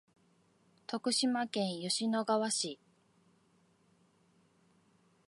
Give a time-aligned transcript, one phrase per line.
[0.87, 2.79] 徳島県吉野川市